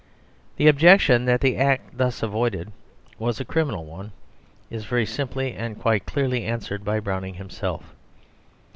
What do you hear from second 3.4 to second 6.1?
criminal one is very simply and quite